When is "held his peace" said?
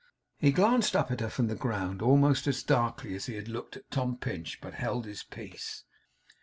4.73-5.83